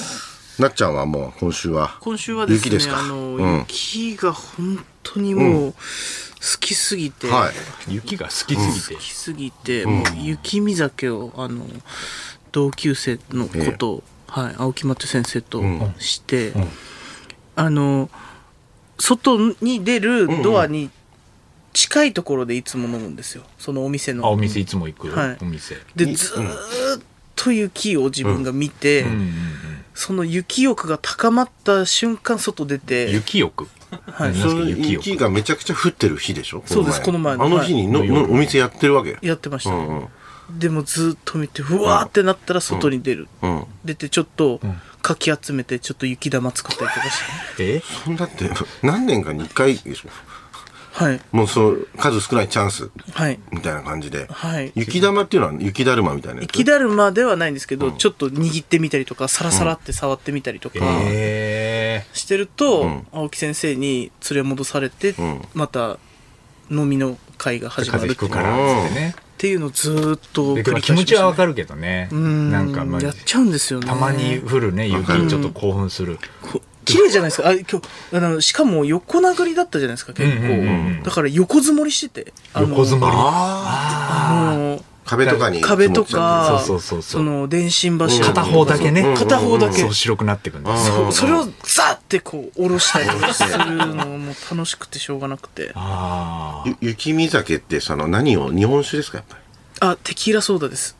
[0.59, 1.97] なっちゃんはもう今週は。
[1.99, 2.99] 今週はですね雪ですか？
[2.99, 3.59] あの、うん。
[3.59, 5.77] 雪が本当にもう好
[6.59, 7.51] きすぎて、は
[7.87, 7.93] い。
[7.93, 8.93] 雪が好きすぎて。
[8.93, 8.99] 好。
[8.99, 11.65] きすぎて、もう雪見酒をあの
[12.51, 15.63] 同級生の子と、はい、青木マッチョ先生と
[15.97, 16.53] して、
[17.55, 18.09] あの
[18.99, 20.91] 外に出るドアに
[21.73, 23.43] 近いところでいつも飲むんですよ。
[23.57, 25.37] そのお店あ、のお店いつも行くはい。
[25.41, 25.77] お店。
[25.95, 27.03] でずーっ
[27.35, 29.33] と雪を自分が見て、うんうんうん
[29.93, 33.67] その雪欲が高まった瞬間外出て雪浴。
[34.11, 34.33] はい。
[34.35, 35.09] そ雪浴。
[35.11, 36.63] 雪がめちゃくちゃ降ってる日でしょ？
[36.65, 37.01] そうです。
[37.01, 37.37] この前。
[37.37, 39.17] のあの日にの、のお店やってるわけ？
[39.21, 40.07] やってました、うんうん。
[40.59, 43.65] でもずーっと見てうわーってなったら外に出る、うん。
[43.85, 44.59] 出てちょっと
[45.01, 47.19] かき集めてちょっと雪玉作ったりとかし
[47.57, 47.63] て。
[47.77, 47.81] え？
[48.03, 48.49] そんだって、
[48.81, 50.09] 何年かに1回でしょ？
[50.93, 51.19] はい。
[51.31, 52.91] もうそう、数少ないチャンス。
[53.13, 53.39] はい。
[53.51, 54.27] みたいな感じで。
[54.29, 54.71] はい。
[54.75, 56.51] 雪玉っていうのは雪だるまみたいなやつ？
[56.51, 62.05] 雪だるまではないんですけど、ちょっと握ってみたりとかサラサラって触ってみたりとかえ。
[62.13, 63.07] してると、ん。
[63.11, 65.41] 青木先生に連れ戻されて、ん。
[65.55, 65.97] また
[66.69, 67.71] 飲みの会がー。
[67.71, 69.15] 始まるってくからっつってね。
[69.17, 72.07] っていうのをずーっとで繰り返し気持ちはわるかるけどね。
[72.11, 72.51] うん。
[72.51, 73.87] なんかまあやっちゃうんですよね。
[73.87, 76.19] たまに降るね、雪にちょっと興奮する。
[76.41, 77.49] こ綺麗じゃないですか。
[77.49, 77.81] あ今日
[78.13, 80.67] あのしかも横殴りだったじゃないですか結構、うんうんうん。
[80.67, 82.33] うんだから横積もりしてて。
[82.53, 83.13] あの横積もり。
[83.15, 85.59] あの壁とかに。
[85.61, 87.21] 壁とかそうそうそうそう。
[87.21, 89.01] その電信柱片方だけね。
[89.01, 89.15] うん。
[89.15, 89.81] 片方だけ。
[89.81, 95.71] そう白くなってくんですそうそれをザってこう下ろしたりとかするのも楽しくてしょうがなくて。
[95.75, 96.69] ああ。
[96.81, 99.41] ゆ雪見酒ってその何を日本酒ですかやっぱり？
[99.81, 100.95] あテキーラソーダです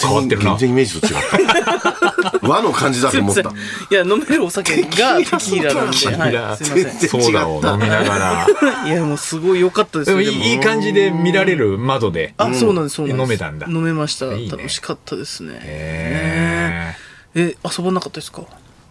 [0.00, 0.50] 変わってるな。
[0.50, 2.38] 全然イメージと違った。
[2.48, 3.42] 和の感じだと思った。
[3.42, 5.90] いや飲めるお酒が テキーラなん
[6.30, 6.84] で、はい、すいません。
[6.84, 8.46] 全然ソーダを飲みながら。
[8.86, 12.34] いやもうすごい良かったですでもよいい感じで見られる窓で。
[12.38, 13.22] あ、そうなんですそうなんです。
[13.24, 13.66] 飲めたんだ。
[13.68, 14.26] 飲めました。
[14.34, 14.56] いいね。
[14.56, 15.60] 楽しかったですね。
[15.62, 16.94] へ
[17.34, 17.56] え。
[17.64, 18.42] 遊ばなかったですか？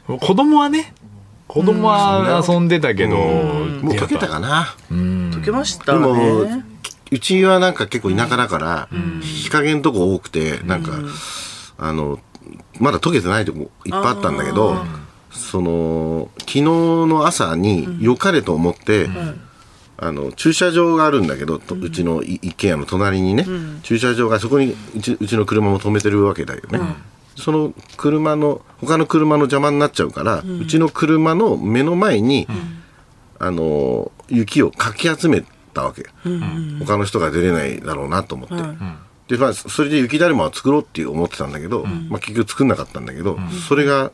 [0.08, 0.94] ー子供はね、
[1.48, 4.76] 子供は遊んでたけど、もう溶けたかな。
[4.92, 5.32] うん。
[5.34, 6.64] 溶けましたね
[7.12, 8.90] うちはなんか結構田舎だから
[9.22, 10.92] 日陰のとこ多くてなんか
[11.78, 12.20] あの
[12.80, 14.76] まだ溶けてないとこいっぱいあったんだけど
[15.32, 19.08] その昨日の朝に良かれと思って
[20.00, 23.46] あの、駐車場があるんだけど、とうちのい一軒家の隣にね、
[23.82, 26.80] 駐車場がそこにうちうちの車も止めてるわけだよね。
[27.36, 32.48] その車の、他の車の邪魔になっちゃうから、うちの車の目の前に、
[33.40, 35.44] あの、雪をかき集め
[35.78, 36.06] たわけ。
[36.84, 38.56] 他の人が出れないだろうなと思って。
[39.36, 43.38] で、まあ、それで雪だるまを作ろうって思ってたんだけど、まあ結局作んなかったんだけど、
[43.68, 44.12] それが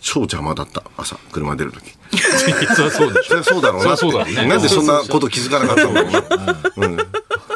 [0.00, 0.84] 超邪魔だった。
[0.96, 1.84] 朝、車出るとき。
[2.74, 3.42] そりゃそうでしょ。
[3.42, 3.96] そうだろうなって。
[3.98, 4.46] そうだろうね。
[4.46, 6.86] なんでそんなこと気づかなかったんだろうな。
[6.86, 6.98] うん。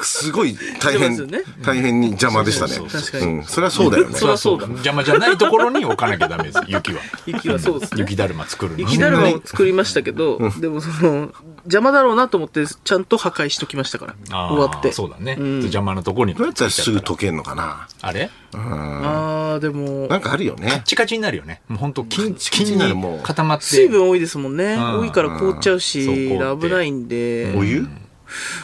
[0.02, 1.16] すごい大変、
[1.62, 2.74] 大変に邪魔でしたね。
[2.74, 2.82] そ
[3.18, 3.44] うん。
[3.44, 4.18] それはそうだよね。
[4.18, 4.66] そりゃそうだ。
[4.66, 6.60] 邪魔じゃないところに置かなきゃダメです。
[6.68, 7.00] 雪は。
[7.26, 8.00] 雪はそうですね。
[8.02, 8.78] 雪だるま作るの。
[8.78, 11.30] 雪だるまを作りましたけど、でもその
[11.64, 14.14] 邪魔だろうなと思ってちゃんと破壊しときましたから。
[14.48, 14.92] 終わって。
[14.92, 17.88] そうだね、邪魔なところにどうやったらすぐ溶けんのかな？
[18.02, 18.30] あれ？
[18.56, 20.06] ああでも。
[20.08, 20.70] なんかあるよね。
[20.70, 20.78] カ。
[20.80, 21.62] チカチになるよね。
[21.66, 23.64] もう本当金金に固まって。
[23.64, 25.00] 水分多いですもんね、ん。
[25.00, 26.30] 多いから凍っちゃうし
[26.60, 27.54] 危ないんで。
[27.56, 27.86] お湯？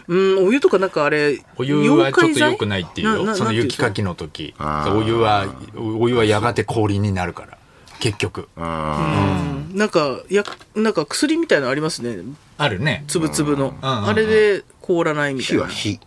[0.09, 3.27] うんお湯とかなんかあれお湯はちょっと良くないっていう。
[3.27, 4.55] よその雪かきの時。
[4.59, 7.59] お湯はお湯はやがて氷になるから。
[8.01, 8.49] 結局。
[8.57, 9.77] あうん。
[9.77, 10.43] なんかや
[10.75, 12.25] なんか薬みたいなのありますね。
[12.59, 13.05] あるね。
[13.07, 13.89] つぶつぶの、うん。
[13.89, 13.99] うん。
[13.99, 14.07] うん。
[14.09, 15.67] あれで凍らないーみたいな。
[15.67, 16.01] 火は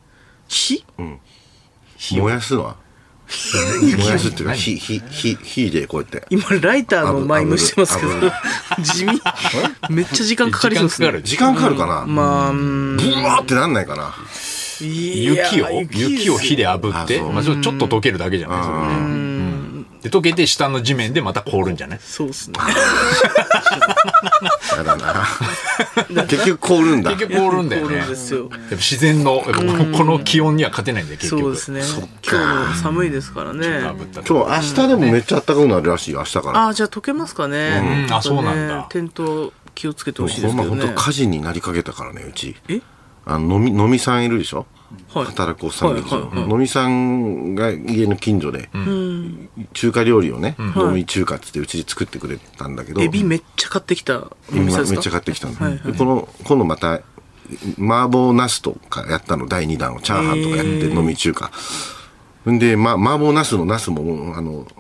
[0.48, 0.84] 火。
[1.98, 2.20] 火？
[2.20, 2.76] 燃やすのは
[3.82, 6.26] 燃やすっていうか、火、火、火、火でこうやって。
[6.30, 8.12] 今ライターのマイムしてますけど。
[8.84, 9.22] 地味。
[9.90, 11.22] めっちゃ時間かかりそうですね。
[11.24, 11.76] 時間かかる。
[11.76, 12.06] 時間かかるかな？
[12.06, 12.98] まあうん。
[12.98, 14.14] ブワーってなんないかな？
[14.82, 17.22] 雪を雪を火で炙って。
[17.22, 18.64] まあ、ちょっと溶けるだけじゃない？
[18.64, 18.84] それね。
[18.84, 19.33] うん
[20.04, 22.00] で溶けて下の地面でまた凍るんじゃない？
[22.00, 22.56] そうですね。
[24.78, 25.26] やだな。
[26.28, 27.12] 結局凍るんだ。
[27.12, 27.96] 結局凍るんだよね。
[27.96, 28.40] 凍るんですよ。
[28.42, 31.42] やっぱ自然のやっぱこのこの気温には勝てないんだよ結局。
[31.42, 31.82] そうですね。
[32.30, 33.82] 今日も寒いですからね。
[33.82, 36.66] 今日、明日でもめっちゃ暖かくなるらしいよ、明日から。
[36.66, 38.14] ああじゃあ溶けますかね、うん。
[38.14, 38.88] あそうなんだ。
[38.90, 40.82] 転倒気をつけてほしいですけどね。
[40.82, 42.56] 本当火事になりかけたからね、うち。
[42.68, 42.82] え？
[43.26, 44.58] あの、飲み、飲みさんいるでしょ？
[44.58, 44.68] はい
[45.10, 48.70] 働くおっさんいるでしょはいはい飲みさんが家の近所で、
[49.74, 54.92] 中華料理をね、飲み中華っつってうちで作ってくれたんだけど、エビめっちゃ買ってきたお店ですか？
[54.92, 55.92] めっちゃ買ってきたんだ、はいはい。
[55.92, 57.02] でこの今度また
[57.80, 61.52] 麻婆ナスとかやったの第2弾をチャーハンとかやって飲み中華。
[62.50, 64.74] んで、ま、麻婆ナスのナスもあのし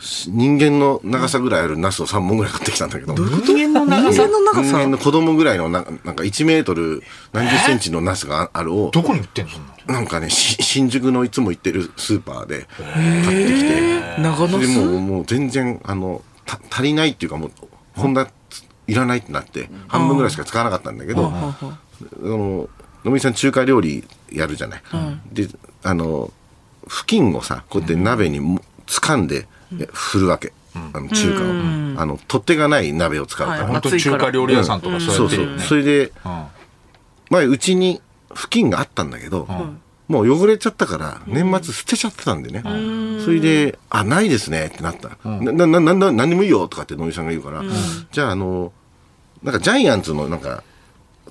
[0.00, 3.14] 人間の長さぐらいあるナスを3本ぐらい買ってきたんだけど。
[3.14, 4.62] 人間の長さ人間の長さ？
[4.62, 9.52] 人間の子供ぐらいのななんか1メートル何十センチのナスがあるをどこに売ってんの
[9.86, 12.68] なんかねし新宿のいつも行ってるスーパーで
[13.24, 13.98] 買ってきて。
[14.20, 17.52] 長野でももう全然あのた足りないっていうかもう
[17.96, 18.28] こんな
[18.86, 21.56] いらないってなって半分ぐらいしか使わなかったんだけどあ
[22.20, 22.68] の
[23.04, 24.82] 野見さん中華料理やるじゃない、
[25.32, 25.48] で
[25.82, 26.32] あの
[26.86, 29.46] 布巾をさこうやって鍋にも掴んで
[29.92, 33.72] 振るわけ、あの中華を、あの取っ手がない鍋を使うから、はい。
[33.72, 35.62] 本当に中華料理屋さんとかそうやそうそうってるよね。
[35.62, 36.44] それでうん。
[37.30, 38.00] 前うちに
[38.34, 39.46] 布巾があったんだけど、
[40.08, 42.62] もう汚れちゃったから年末捨てちゃってたんでね、
[43.24, 47.62] それで「あないですね」ってなった「なななな何でもいいよ」とかって野見さんが言うから、
[48.10, 48.72] じゃああの
[49.42, 50.62] なんかジャイアンツのなんか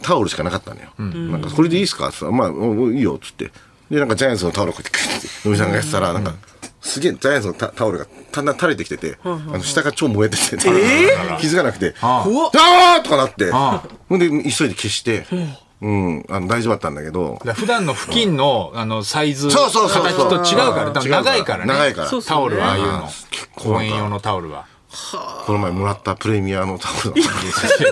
[0.03, 0.89] タオルしかなかったのよ、
[1.31, 3.51] なんか「これでいいですか?」って言ったら「まあもういいよ」っつって。
[3.89, 6.33] でなんかジャイアンツのタオルをこうやってクッて野見さんがやってたらなんか、
[6.87, 10.57] すげえジャイアンツのタタオルがだんだん垂れてきてて、あの下が超燃えてて、
[11.39, 15.27] 気づかなくて「ああー!」とかなってあほんで急いで消して、
[15.81, 15.87] う。
[15.87, 17.39] ん、あの大丈夫だったんだけど。
[17.53, 21.73] 普段の付近のあのサイズ形と違うから多分長いからね。
[21.73, 22.09] 長いから。
[22.21, 23.09] タオルはああいうの。
[23.55, 24.65] 公園用のタオルは
[25.45, 27.33] この前もらったプレミアのタオルだっ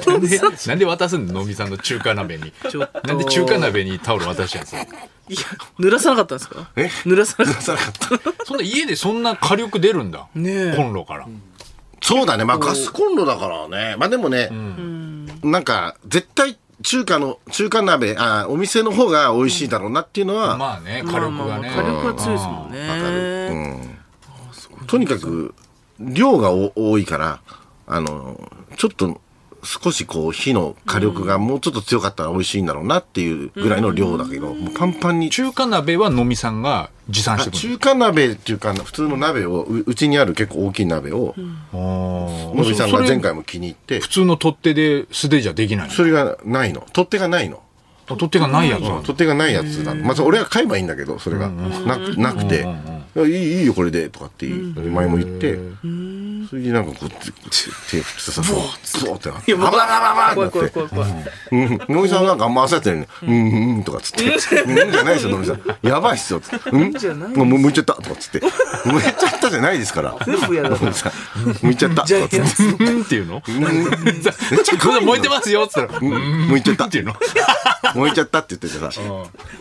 [0.02, 1.34] たなんでなんで渡すんの？
[1.34, 2.52] のみさんの中華鍋に。
[2.70, 3.08] ちょっと。
[3.08, 4.82] なんで中華鍋にタオル渡してんですか？
[5.28, 5.40] いや
[5.80, 6.72] 濡らさなかったんですか？
[6.76, 6.86] え？
[7.06, 8.46] 濡らさなかっさなかった。
[8.46, 10.28] そんな家でそんな火力出るんだ？
[10.36, 10.76] ねえ。
[10.76, 11.28] コンロから。
[12.02, 12.46] そうだね。
[12.46, 13.96] まあガスコンロだからね。
[13.98, 14.50] まあでもね、
[15.44, 21.32] なんか絶対中華の中華鍋あお店の方が美味しいだろうなっていうのは、まあねた火力がね。
[21.38, 22.90] まあまあまあ火力は強いですもんね。
[22.90, 23.48] わかる、
[24.82, 25.56] うん、とにかく
[26.00, 27.40] 量がお多いから
[27.88, 28.40] あの
[28.78, 29.22] ちょっと
[29.64, 35.32] 少しこう火の火力がもうちょっと強かったら美味しいんだろうなっていうぐらいの量だけど、もうパンパンに。
[35.32, 41.34] 中華鍋はのみさんが持参してくる中華鍋っていうか普通の鍋をううちにある結構大きい鍋を
[41.74, 44.00] ののびさんが前回も気に入って。
[44.02, 45.94] 普通の取っ手で素手じゃできないの？
[45.94, 47.64] それがないの取っ手がないの。
[48.06, 49.02] 取っ手がないやつなんだ。
[49.02, 51.50] 取っ手がないやつなのまず俺が買えばいいんだけどそれが。
[51.50, 52.68] なくなくて
[53.16, 55.58] 「いいいいよこれで」とかって前も言って
[56.50, 61.88] それでなんかこう、手手振ってさ、そう、そうってなって、いやもうあばらばらば怖いらってなって怖い怖い怖い。
[61.88, 63.08] うん、のみさんなんかあんま焦ってるね。
[63.24, 64.62] うん、うん、うんとかっつって。
[64.62, 65.62] うんじゃないですよ、のみさん。
[65.82, 66.40] やばいっすよ。
[66.40, 68.42] つってうんじゃないもう、向いちゃったとかっつって。
[68.86, 70.16] 向いちゃったじゃないですから。
[70.26, 71.12] 全部やだのみさん
[71.62, 72.84] 向いちゃったとかっつって。
[72.84, 73.42] うんっていうっ
[74.64, 77.16] ち燃えてますよっつったら、うん向いちゃったっていうの
[77.96, 79.02] 燃えちゃったって言っててさ、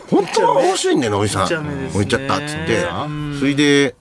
[0.09, 1.89] 本当は面白いんだよ、のみさん。
[1.93, 2.85] 燃えちゃったっつって。
[3.39, 3.95] それで、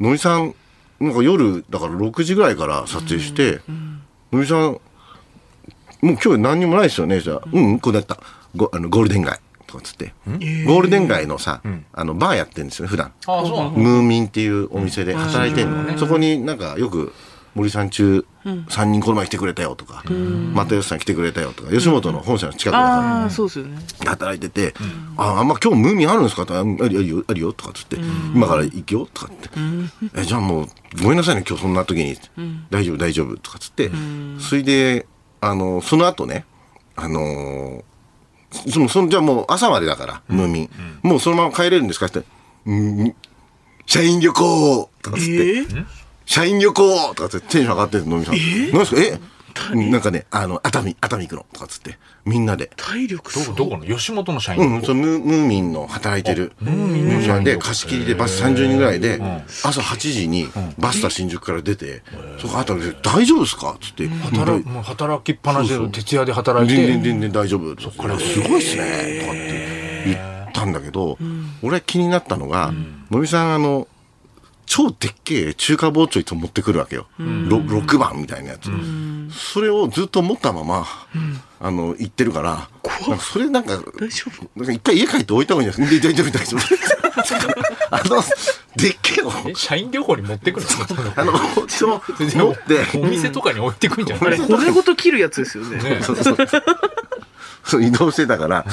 [0.00, 0.54] のみさん、
[1.00, 3.60] なんか夜、だから6時ぐらいから撮影して、
[4.32, 4.80] のみさん、もう
[6.00, 8.18] 今日何にもないですよね、じゃあ、うん、こうなった。
[8.56, 10.14] ゴあのゴールデン街とかっつって。
[10.26, 11.60] ゴールデン街のさ、
[11.92, 13.12] あの、バーやってるんですよね、普段。
[13.26, 17.12] ムーミンっていうお店で働いてるの、そこになんかよく
[17.58, 23.30] 森さん中3人この前来てくれたよとか、又吉さん来てくれたよとか吉本の本社の近くだから。
[24.06, 24.74] 働いてて
[25.18, 27.96] 「ああんま今日ムーミンあるんですか?」って「ああるよあるよあるよ」とかっつって
[28.34, 29.50] 「今から行くよ」とかって
[30.16, 30.68] 「えじゃあもう
[31.02, 32.16] ごめんなさいね今日そんな時に。
[32.70, 33.90] 大丈夫大丈夫」とかっつって。
[34.38, 35.06] それで
[35.40, 36.44] あのその後ね
[36.96, 37.82] あのー
[38.70, 40.70] そのそのじゃあもう朝までだから、ムーミン、
[41.02, 42.22] もうそのまま帰れるんですかって
[42.64, 43.14] 「うん
[43.84, 45.32] 社員旅行」とかっつって。
[45.32, 48.34] ええ社員旅行とかってテンション上がってるの、のみさん。
[48.36, 49.00] 何ですか？
[49.00, 49.18] え？
[49.74, 52.70] なんかね、あの、熱海、熱海行くのとかっつって、みんなで。
[52.76, 53.56] 体力すごい。
[53.56, 53.84] どこの？
[53.86, 56.52] 吉本の社員、うん、そのムームーミンの働いてる。
[56.60, 59.18] ムーミンさんで貸し切りでバス30人ぐらいで
[59.64, 62.02] 朝8時にバスタ新宿から出て
[62.38, 68.06] そこ後で「大丈夫ですか?」っつって「働もう働きっぱなしで徹夜で働い全然て全然大丈夫」そっか。
[68.06, 71.18] らすごいっすね」とかって言ったんだけど
[71.62, 72.72] 俺気になったのが
[73.10, 73.88] のみさんあの
[74.68, 77.24] 超でっけえ中華包丁いつも持ってくるわけよ、ろ
[77.58, 78.70] 6番みたいなやつ、
[79.32, 80.86] それをずっと持ったまま、
[81.60, 82.68] あの行ってるから
[83.18, 84.48] それなんか大丈夫？
[84.56, 86.00] なんか一回家帰って置いた方がいいんじゃない？
[86.00, 86.12] ですか。
[86.12, 87.88] で大丈夫、大丈夫。
[87.90, 88.22] あの、
[88.76, 90.66] でっけえの、え社員旅行に持ってくる
[91.16, 94.38] あの、包丁持って、お店とかに置いてくんじゃない？
[94.38, 95.76] 骨ごと切るやつですよね。
[95.82, 96.36] ねそうそう。
[97.64, 98.64] そう移動してたから、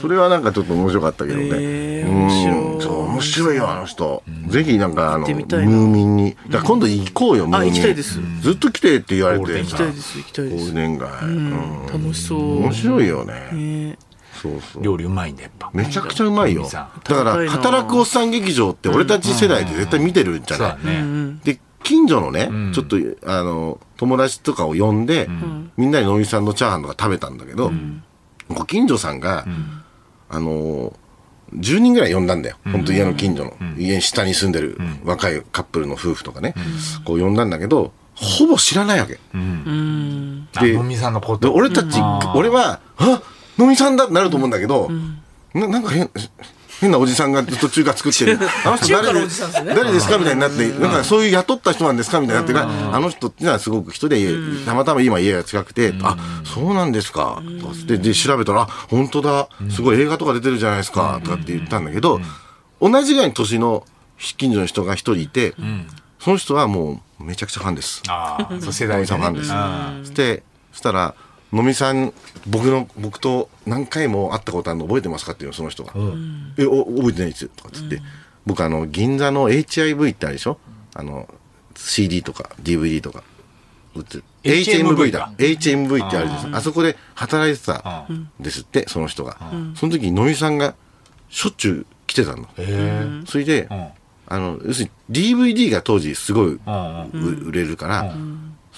[0.00, 2.04] それはなんかちょっと面白かったけどね。
[2.04, 2.82] 面白い。
[2.82, 4.22] そう、面白いよ、あの人。
[4.48, 6.36] ぜひなんか、あの、ムーミンに。
[6.48, 7.70] だから今度行こうよ、ムーミン。
[7.70, 8.20] 行きたいです。
[8.42, 10.74] ずっと来てって言われて行きたいです、行きたいです。
[10.74, 11.08] デン街。
[11.22, 11.86] うん。
[11.86, 12.58] 楽しそう。
[12.58, 13.34] 面白いよね。
[13.52, 13.98] ね。
[14.42, 14.82] そうそう。
[14.82, 15.70] 料理うまいんだやっぱ。
[15.74, 16.68] めちゃくちゃうまいよ。
[16.70, 20.70] だから、働くおっさん劇場って俺たち世代で絶対見てるんじゃない？
[20.70, 25.28] そうだね、で近所のね、ちょっとあの友達とかを呼んで、
[25.76, 27.72] みんなでのみさんのチャーハンとか食べたんだけど、
[28.48, 29.46] ご近所さんが、
[30.28, 30.92] あの
[31.56, 36.54] 10人ぐらい呼んだんだよ、本当家の近所の、家に下に住んでる若いカップルの夫婦とかね、
[37.04, 39.14] こう呼んだんだけどほぼ知らないわけ。
[39.14, 39.18] で
[40.58, 41.98] あのみさんのこでと俺たち、
[42.34, 43.22] 俺は「あ
[43.58, 44.90] のみさんだ!」ってなると思うんだけど、
[45.54, 46.10] ななんか変
[46.80, 48.38] 変なおじさんがずっと中華作ってる。
[48.64, 49.28] あの人誰で
[49.74, 57.42] 誰ですかみたいになって、なんかそういう雇った人なんですかみたいになってあの人ってのはすごく人で、たまたま今家が近くて、あそうなんですか。
[57.60, 59.48] とかってで調べたらあ本当だ。
[59.70, 61.20] すごい映画とか出てるじゃないですか。
[61.22, 62.20] とかって言ったんだけど、
[62.80, 63.84] 同じぐらいの年の
[64.18, 65.54] 近所の人が一人いて、
[66.18, 68.02] その人はもうめちゃくちゃファンです。
[68.08, 69.00] ああ世の代でね。
[69.00, 69.50] みさんファンです。
[69.52, 71.14] あして、そしたら、
[71.56, 72.12] のみさん、
[72.46, 75.92] 僕の、僕と何回も会ったことあるの覚えてますかっていうの、その人が。
[76.56, 78.00] え、お覚えてないですとかっつって。
[78.46, 80.58] 僕、あの、銀座の HIV ってあるでしょ？
[80.94, 81.28] あの、
[81.76, 83.22] CD とか DVD とか。
[83.94, 84.24] 売ってる。
[84.44, 85.32] HMV だ。
[85.38, 88.30] HMV ってあるんですあそこで働いてたん。
[88.38, 89.36] ですって、その人が。
[89.74, 90.74] その時にのみさんが
[91.28, 92.48] しょっちゅう来てたの。
[93.26, 93.68] それで、ん。
[94.28, 97.10] あの、要するに DVD が当時すごいうんうん。
[97.12, 98.14] う売れるから、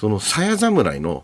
[0.03, 1.23] その鞘侍の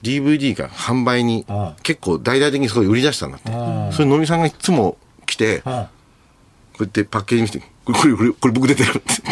[0.00, 3.50] DVD が販売にうん結構大々的にすごい売り出したんだって。
[3.92, 5.88] それのみさんがいつも来て、こううんや
[6.84, 9.10] ってパッケージ見せて、これ、これ、これ、これ僕出てるって。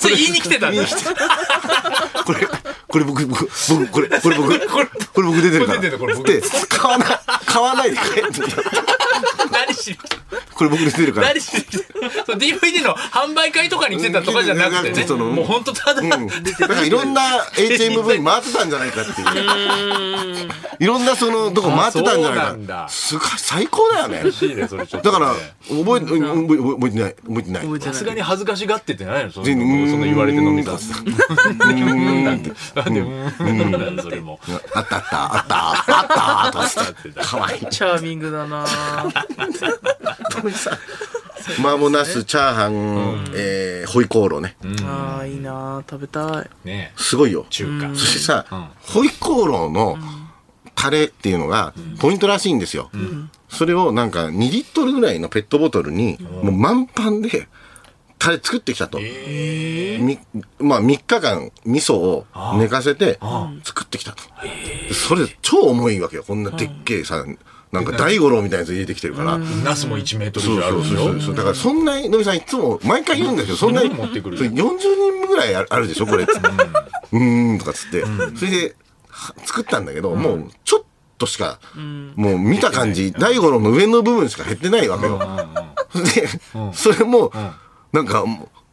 [0.00, 0.82] それ言いに来てたんだ。
[2.26, 2.40] これ、
[2.88, 5.78] これ僕、僕、僕、これ、これ僕、これ僕出てるから。
[5.78, 7.08] これ出てるこれ僕で、買わない、
[7.44, 8.62] 買わないで帰ってきた。
[9.52, 9.98] 何しに
[10.54, 11.28] これ僕出てるから。
[11.28, 11.84] 何しに来て
[12.26, 17.22] そう DVD の販売会とかに来てたとかじゃなくてねそのもう本当ただ、うん、だからいろんな
[17.54, 20.48] HMV 回ってたんじゃないかっていう。
[20.80, 22.86] いろんなそのとこ回ってたんじゃないか。
[22.88, 24.22] すごい、最高だよね。
[24.22, 25.34] だから、
[25.68, 27.14] 覚え、覚え、覚えてない。
[27.14, 27.62] 覚えてない。
[27.62, 32.42] 覚えてないさすがに恥ずかしがってってないのそんな全然そんな言われて飲みたううん なん
[32.84, 32.94] でなん。
[32.94, 33.70] でうん。
[33.72, 34.38] なんだそれも
[34.74, 37.10] あったあった、あった、あった、あった、って。
[37.10, 37.66] かわいい。
[37.66, 38.64] チャーミングだな。
[41.58, 44.56] 麻婆ナス、チャーハン、えー、ホイコーローね。
[44.84, 46.50] あーいいな食べたい。
[46.66, 46.92] ね。
[46.96, 47.46] すごいよ。
[47.50, 47.94] 中華。
[47.94, 48.46] そしてさ、
[48.82, 49.96] ホイコーローの
[50.74, 52.90] タレっていうのがポイントらしいんですよ。
[53.48, 57.48] それをなんか2リットルぐらいのペットボトルにもう満パンで
[58.18, 58.98] タレ作ってきたと。
[60.58, 62.26] まあ3日間味噌を
[62.58, 63.18] 寝かせて
[63.64, 64.22] 作ってきたと。
[64.92, 66.24] それ超重いわけよ。
[66.26, 67.24] こんなでっけえさ、
[67.70, 69.38] なんか大五郎みたいなやつ入れてきてるから。
[69.38, 71.20] ナスも1メートル以そう上あるそうそう。
[71.20, 71.34] そう。
[71.36, 74.08] だからそんなに、野木さんいつも毎回言うんだけど、そんなに、40
[74.54, 76.24] 人ぐらいあるでしょ、これ。
[76.24, 78.04] うーんとかつって。
[78.36, 78.76] それで、
[79.44, 80.84] 作ったんだけど、もうちょっ
[81.18, 81.58] としか、
[82.16, 85.18] もう見た感じ、大五郎の上の部分しか減ってないわけよ。
[86.14, 86.28] で、
[86.72, 87.32] それも、
[87.92, 88.24] なんか、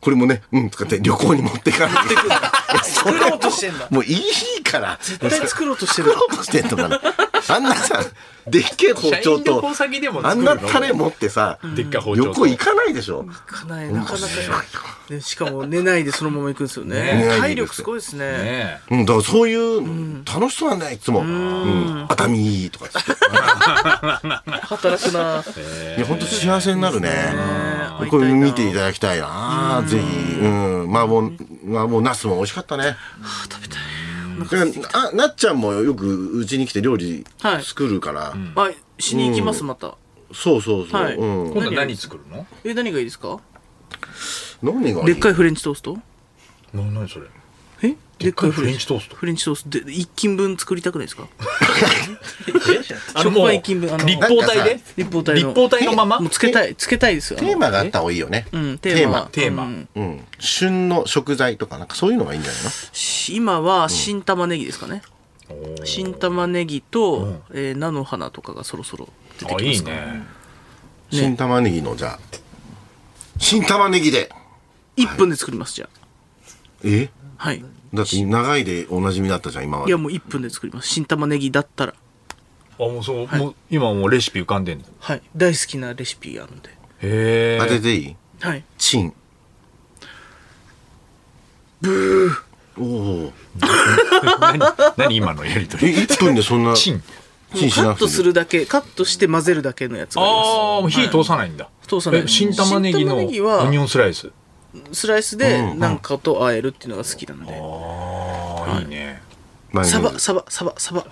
[0.06, 2.30] これもね、うんとかって旅行に持ってかれてくる。
[2.86, 3.88] 作ろうとしてんだ。
[3.90, 4.14] もうい
[4.60, 5.00] いから。
[5.02, 6.12] 絶対作ろうとしてる。
[6.12, 7.02] 作ろうとしてんのかな。
[7.48, 8.06] あんなさ、
[8.48, 12.28] でっけえ包丁と行先でも、あんなタレ持ってさ、でっかい包丁と。
[12.28, 13.26] 旅行行かないでしょ？
[13.48, 13.92] かない。
[13.92, 14.26] なかなか
[15.10, 17.00] でしかも寝ないでそのまま行くんですよね。
[17.00, 18.32] ね体力すごいですね。
[18.32, 21.22] ねうん、だからそういう、楽しそうなんだよ、いつも。
[21.22, 22.06] うん。
[22.08, 23.12] 熱海とかつって。
[24.62, 25.44] 働くな。
[25.98, 27.10] いや、本当幸せになるね。
[28.10, 30.40] これ見ていただきたいなぜひ。
[30.40, 30.48] う
[30.88, 30.96] ん。
[30.96, 31.32] 麻婆、
[31.68, 32.96] 麻婆ナスも美味しかったね。
[33.50, 33.80] 食べたい。
[34.94, 38.34] あ、なっちゃんもよくうちに来て料理はい作るから。
[38.56, 39.96] あしに行きますまた
[40.34, 41.02] そうそうそう。
[41.02, 41.54] はいうん。
[41.54, 42.46] 今度は何作るの？
[42.64, 43.40] え何がいいですか？
[44.62, 45.06] 何がいい？
[45.06, 45.98] でっかいフレンチトースト？
[46.74, 47.28] な何それ？
[47.28, 47.30] え
[48.26, 49.16] でっかいフレンチトースト。
[49.16, 49.70] フレンチトースト。
[49.70, 51.28] で一斤分作りたくないですか？
[53.14, 54.80] あの食パン一斤分あの立方体で？
[54.98, 55.50] 立方体の。
[55.50, 56.20] 立方体のまま？
[56.20, 57.40] もうつけたいつけたいですよ。
[57.40, 58.48] テーマがあった方がいいよね。
[58.52, 59.30] うんテーマ。
[59.32, 59.66] テーマ。
[59.66, 59.88] うん。
[59.96, 60.26] うん。
[60.40, 62.70] 旬の食材とか、なんかそういうのがいいんじゃないの？
[62.92, 65.04] し今は新玉ねぎですかね。
[65.84, 69.08] 新玉ねぎと、えー菜の花とかがそろそろ
[69.40, 69.92] 出てきますか。
[69.92, 70.24] らね。
[71.12, 72.20] 新玉ねぎの、じゃあ、
[73.38, 74.32] 新玉ねぎで。
[74.98, 75.90] 1分で作りますじゃ
[76.84, 77.10] え？
[77.38, 77.64] あはい
[77.96, 79.90] だって長いでおなじみだったじゃん、今まで。
[79.90, 79.98] いや。
[79.98, 80.90] もう1分で作ります。
[80.90, 81.94] 新玉ねぎだったら。
[82.78, 84.86] あもうそう、もう今もうレシピ浮かんでんの？
[85.00, 85.22] はい。
[85.36, 86.70] 大好きなレシピあるんで。
[86.70, 88.16] へえ当てていい？
[88.42, 88.64] はい。
[88.78, 89.14] チン。
[91.82, 92.32] ブー。
[92.78, 93.34] おお。
[94.42, 94.60] 何
[94.98, 96.74] 何今のやりとえ、り1分でそんな。
[96.74, 97.02] チン。
[97.56, 102.22] チンしなくてカットするだけカットして混ぜるだけのやつがありまああもう火通さないんだ、通さない。
[102.22, 104.22] え新玉ねぎの新玉ねぎはオニオンスライス？
[104.22, 104.32] す
[104.92, 108.84] スライスでなんかと和えるっていうのが好きなんで、ああい。
[108.84, 109.22] いね。
[109.74, 111.06] 何サバサバサバサバ。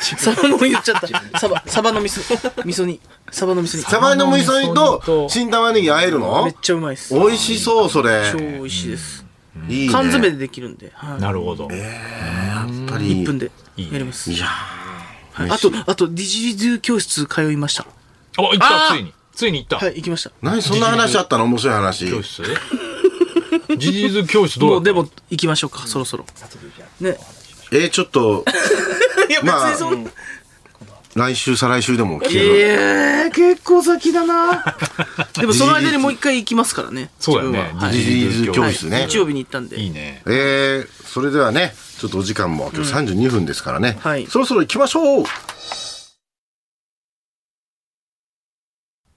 [0.00, 1.38] サバの言っちゃった。
[1.38, 2.64] サバサバの味噌。
[2.64, 3.00] 味噌煮。
[3.30, 3.82] サバの味噌煮。
[3.84, 6.44] サバの味噌煮と新玉ねぎ和えるの？
[6.44, 7.14] めっちゃうまいです。
[7.14, 8.30] 美味しそう、それ。
[8.32, 8.38] 超。
[8.38, 9.26] 美味しいです。
[9.68, 9.92] いいね。
[9.92, 13.22] 缶詰でできるんで、はい、なるほど、やっぱり。
[13.22, 14.32] 1分でやります。
[14.32, 15.50] いやはい。
[15.50, 17.84] あとあとディジリズー教室通いました。
[18.38, 20.32] あ行ったついについに行った、はい行きました。
[20.42, 21.44] 何そんな話あったの？
[21.44, 22.10] 面白い話。
[22.10, 22.42] 教室？
[23.76, 26.24] ジジーズ教室どうだったもうでも行きましょうかそろそろ。
[27.00, 27.16] ね。
[27.72, 28.44] えー、ちょっと、
[29.30, 30.10] いや別まあにそんな。
[31.14, 32.58] 来週、再来週でも聞いける。
[32.58, 34.76] やー結構先だな。
[35.34, 37.10] でもその間にもう一回行きますからね。
[37.18, 37.58] そうだよね。
[37.58, 37.86] 自分は。
[37.86, 37.94] はい。
[37.94, 39.06] ジジーズ教室ね。
[39.08, 39.80] 日曜日に行ったんで。
[39.80, 40.22] いいね。
[40.26, 43.98] えー、それではね、ちょっとお時間も今日32分ですからね。
[44.00, 44.26] はい。
[44.28, 45.24] そろそろ行きましょう